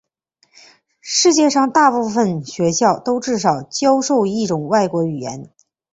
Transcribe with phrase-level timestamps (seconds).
[0.99, 5.51] 世界上大部分学校都至少教授一种外国语言。